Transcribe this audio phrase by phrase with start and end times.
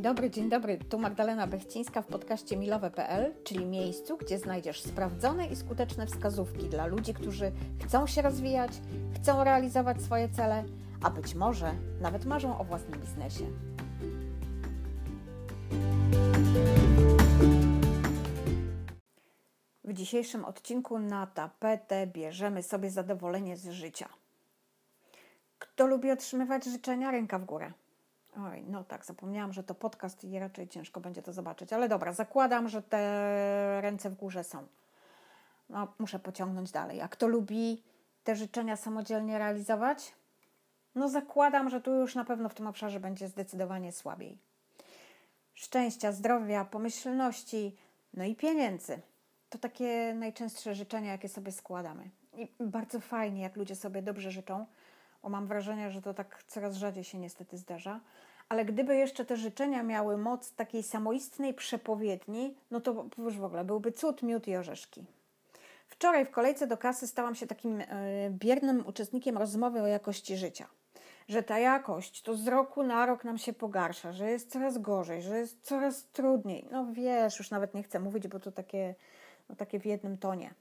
[0.00, 0.78] Dzień dobry, dzień dobry.
[0.78, 6.86] Tu Magdalena Bechcińska w podcaście milowe.pl, czyli miejscu, gdzie znajdziesz sprawdzone i skuteczne wskazówki dla
[6.86, 7.52] ludzi, którzy
[7.84, 8.72] chcą się rozwijać,
[9.14, 10.64] chcą realizować swoje cele,
[11.02, 13.44] a być może nawet marzą o własnym biznesie.
[19.84, 24.08] W dzisiejszym odcinku na tapetę bierzemy sobie zadowolenie z życia.
[25.58, 27.72] Kto lubi otrzymywać życzenia, ręka w górę.
[28.36, 31.72] Oj, no tak, zapomniałam, że to podcast i raczej ciężko będzie to zobaczyć.
[31.72, 34.66] Ale dobra, zakładam, że te ręce w górze są.
[35.70, 37.00] No, muszę pociągnąć dalej.
[37.00, 37.82] A kto lubi
[38.24, 40.14] te życzenia samodzielnie realizować?
[40.94, 44.38] No, zakładam, że tu już na pewno w tym obszarze będzie zdecydowanie słabiej.
[45.54, 47.76] Szczęścia, zdrowia, pomyślności,
[48.14, 49.00] no i pieniędzy.
[49.50, 52.10] To takie najczęstsze życzenia, jakie sobie składamy.
[52.36, 54.66] I bardzo fajnie, jak ludzie sobie dobrze życzą
[55.22, 58.00] bo mam wrażenie, że to tak coraz rzadziej się niestety zdarza.
[58.48, 63.64] Ale gdyby jeszcze te życzenia miały moc takiej samoistnej przepowiedni, no to już w ogóle
[63.64, 65.04] byłby cud, miód i orzeszki.
[65.86, 67.86] Wczoraj w kolejce do kasy stałam się takim e,
[68.30, 70.66] biernym uczestnikiem rozmowy o jakości życia.
[71.28, 75.22] Że ta jakość to z roku na rok nam się pogarsza, że jest coraz gorzej,
[75.22, 76.66] że jest coraz trudniej.
[76.70, 78.94] No wiesz, już nawet nie chcę mówić, bo to takie,
[79.48, 80.54] no takie w jednym tonie.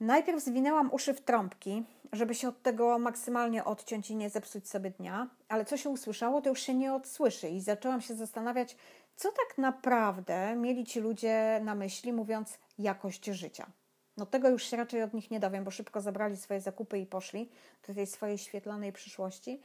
[0.00, 4.90] Najpierw zwinęłam uszy w trąbki, żeby się od tego maksymalnie odciąć i nie zepsuć sobie
[4.90, 8.76] dnia, ale co się usłyszało, to już się nie odsłyszy i zaczęłam się zastanawiać,
[9.16, 13.66] co tak naprawdę mieli ci ludzie na myśli, mówiąc jakość życia.
[14.16, 17.06] No tego już się raczej od nich nie dowiem, bo szybko zabrali swoje zakupy i
[17.06, 17.50] poszli
[17.86, 19.60] do tej swojej świetlanej przyszłości.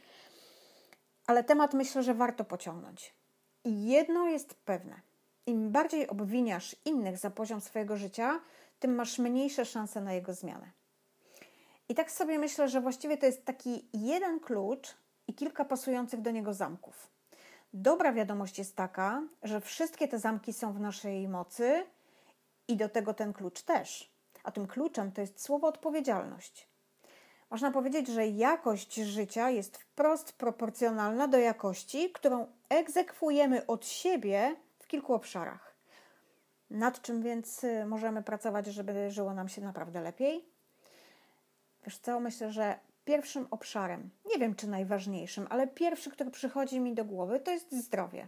[1.27, 3.13] Ale temat myślę, że warto pociągnąć.
[3.63, 5.01] I jedno jest pewne.
[5.45, 8.39] Im bardziej obwiniasz innych za poziom swojego życia,
[8.83, 10.71] tym masz mniejsze szanse na jego zmianę.
[11.89, 14.95] I tak sobie myślę, że właściwie to jest taki jeden klucz
[15.27, 17.11] i kilka pasujących do niego zamków.
[17.73, 21.85] Dobra wiadomość jest taka, że wszystkie te zamki są w naszej mocy
[22.67, 24.11] i do tego ten klucz też.
[24.43, 26.67] A tym kluczem to jest słowo odpowiedzialność.
[27.49, 34.87] Można powiedzieć, że jakość życia jest wprost proporcjonalna do jakości, którą egzekwujemy od siebie w
[34.87, 35.72] kilku obszarach.
[36.73, 40.45] Nad czym więc y, możemy pracować, żeby żyło nam się naprawdę lepiej?
[41.85, 46.93] Wiesz co, myślę, że pierwszym obszarem, nie wiem czy najważniejszym, ale pierwszy, który przychodzi mi
[46.93, 48.27] do głowy, to jest zdrowie.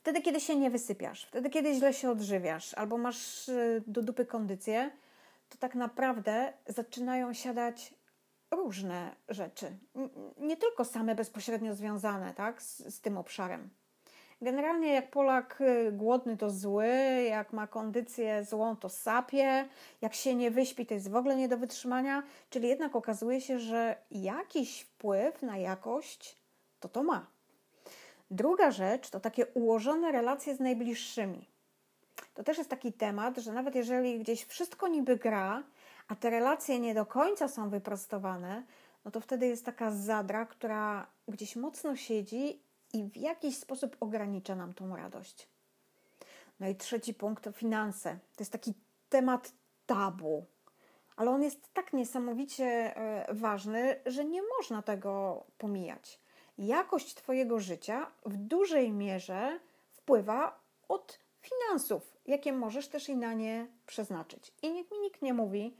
[0.00, 4.26] Wtedy, kiedy się nie wysypiasz, wtedy, kiedy źle się odżywiasz albo masz y, do dupy
[4.26, 4.90] kondycję,
[5.48, 7.94] to tak naprawdę zaczynają siadać
[8.50, 9.76] różne rzeczy.
[10.38, 13.70] Nie tylko same bezpośrednio związane tak, z, z tym obszarem.
[14.42, 16.88] Generalnie jak Polak y, głodny to zły,
[17.28, 19.68] jak ma kondycję złą to sapie,
[20.00, 23.58] jak się nie wyśpi to jest w ogóle nie do wytrzymania, czyli jednak okazuje się,
[23.58, 26.36] że jakiś wpływ na jakość
[26.80, 27.26] to to ma.
[28.30, 31.48] Druga rzecz to takie ułożone relacje z najbliższymi.
[32.34, 35.62] To też jest taki temat, że nawet jeżeli gdzieś wszystko niby gra,
[36.08, 38.62] a te relacje nie do końca są wyprostowane,
[39.04, 42.65] no to wtedy jest taka zadra, która gdzieś mocno siedzi
[42.96, 45.48] i w jakiś sposób ogranicza nam tą radość.
[46.60, 48.18] No i trzeci punkt to finanse.
[48.36, 48.74] To jest taki
[49.08, 49.52] temat
[49.86, 50.46] tabu,
[51.16, 56.20] ale on jest tak niesamowicie e, ważny, że nie można tego pomijać.
[56.58, 59.60] Jakość Twojego życia w dużej mierze
[59.92, 64.52] wpływa od finansów, jakie możesz też i na nie przeznaczyć.
[64.62, 65.76] I nikt mi nikt nie mówi,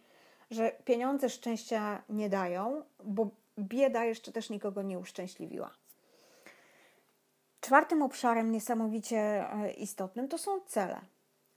[0.50, 5.70] że pieniądze szczęścia nie dają, bo bieda jeszcze też nikogo nie uszczęśliwiła.
[7.66, 11.00] Czwartym obszarem niesamowicie e, istotnym to są cele.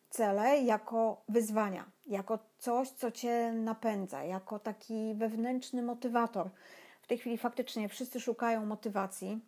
[0.09, 6.49] Cele jako wyzwania, jako coś, co cię napędza, jako taki wewnętrzny motywator.
[7.01, 9.39] W tej chwili faktycznie wszyscy szukają motywacji,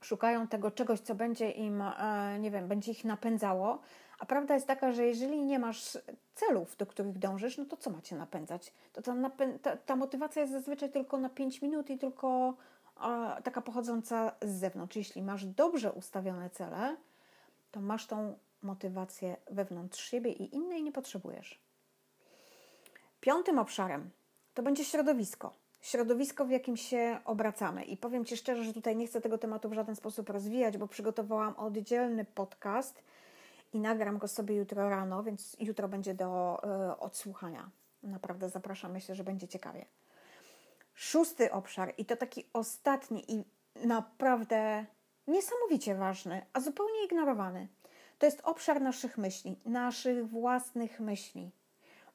[0.00, 3.78] szukają tego czegoś, co będzie im, e, nie wiem, będzie ich napędzało.
[4.18, 5.98] A prawda jest taka, że jeżeli nie masz
[6.34, 8.72] celów, do których dążysz, no to co macie napędzać?
[8.92, 12.54] To ta, napę- ta, ta motywacja jest zazwyczaj tylko na 5 minut i tylko
[13.44, 14.96] taka pochodząca z zewnątrz.
[14.96, 16.96] Jeśli masz dobrze ustawione cele,
[17.70, 21.60] to masz tą motywację wewnątrz siebie i innej nie potrzebujesz.
[23.20, 24.10] Piątym obszarem
[24.54, 25.52] to będzie środowisko.
[25.80, 27.84] Środowisko, w jakim się obracamy.
[27.84, 30.88] I powiem Ci szczerze, że tutaj nie chcę tego tematu w żaden sposób rozwijać, bo
[30.88, 33.02] przygotowałam oddzielny podcast
[33.72, 36.60] i nagram go sobie jutro rano, więc jutro będzie do
[36.92, 37.70] y, odsłuchania.
[38.02, 39.84] Naprawdę zapraszam, myślę, że będzie ciekawie.
[40.94, 43.44] Szósty obszar, i to taki ostatni i
[43.86, 44.86] naprawdę
[45.26, 47.68] niesamowicie ważny, a zupełnie ignorowany,
[48.18, 51.50] to jest obszar naszych myśli, naszych własnych myśli.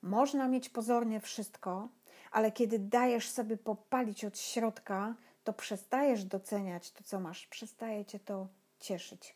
[0.02, 1.90] Można mieć pozornie wszystko,
[2.32, 8.20] ale kiedy dajesz sobie popalić od środka, to przestajesz doceniać to, co masz, przestaje cię
[8.20, 8.48] to
[8.80, 9.36] cieszyć.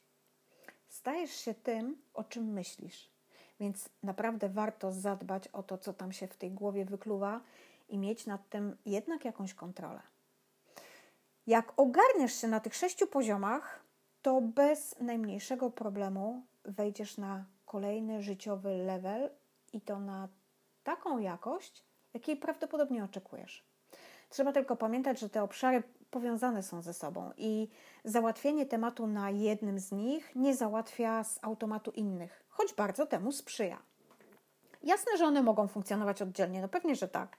[0.89, 3.11] Stajesz się tym, o czym myślisz.
[3.59, 7.41] Więc naprawdę warto zadbać o to, co tam się w tej głowie wykluwa
[7.91, 10.01] i mieć nad tym jednak jakąś kontrolę.
[11.47, 13.83] Jak ogarniesz się na tych sześciu poziomach,
[14.21, 19.29] to bez najmniejszego problemu wejdziesz na kolejny życiowy level
[19.73, 20.27] i to na
[20.83, 23.65] taką jakość, jakiej prawdopodobnie oczekujesz.
[24.29, 27.69] Trzeba tylko pamiętać, że te obszary powiązane są ze sobą i
[28.03, 33.81] załatwienie tematu na jednym z nich nie załatwia z automatu innych, choć bardzo temu sprzyja.
[34.83, 37.38] Jasne, że one mogą funkcjonować oddzielnie, no pewnie, że tak,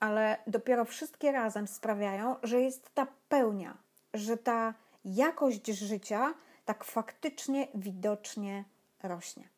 [0.00, 3.76] ale dopiero wszystkie razem sprawiają, że jest ta pełnia,
[4.14, 4.74] że ta
[5.04, 6.34] jakość życia
[6.64, 8.64] tak faktycznie, widocznie
[9.02, 9.48] rośnie.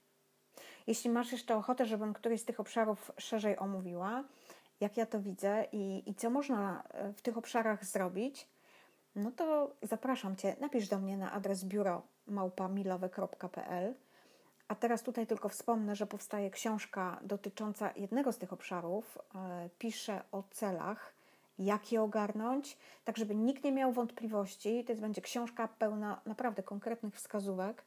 [0.86, 4.24] Jeśli masz jeszcze ochotę, żebym któryś z tych obszarów szerzej omówiła,
[4.80, 8.48] jak ja to widzę i, i co można e, w tych obszarach zrobić,
[9.14, 13.94] no to zapraszam Cię, napisz do mnie na adres biuro małpamilowe.pl.
[14.70, 19.18] A teraz tutaj tylko wspomnę, że powstaje książka dotycząca jednego z tych obszarów.
[19.34, 21.12] E, piszę o celach,
[21.58, 24.84] jak je ogarnąć, tak żeby nikt nie miał wątpliwości.
[24.84, 27.84] To będzie książka pełna naprawdę konkretnych wskazówek,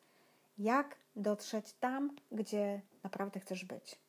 [0.58, 4.03] jak dotrzeć tam, gdzie naprawdę chcesz być.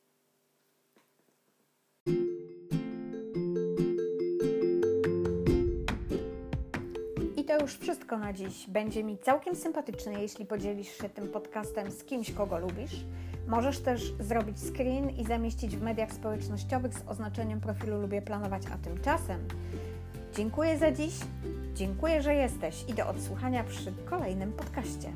[7.45, 8.67] I to już wszystko na dziś.
[8.69, 13.05] Będzie mi całkiem sympatyczne, jeśli podzielisz się tym podcastem z kimś, kogo lubisz.
[13.49, 18.79] Możesz też zrobić screen i zamieścić w mediach społecznościowych z oznaczeniem profilu Lubię Planować, a
[18.79, 19.49] tymczasem
[20.37, 21.15] dziękuję za dziś,
[21.75, 25.13] dziękuję, że jesteś i do odsłuchania przy kolejnym podcaście.